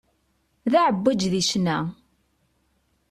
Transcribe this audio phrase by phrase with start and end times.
[0.71, 1.77] D aεebbwaj di ccna.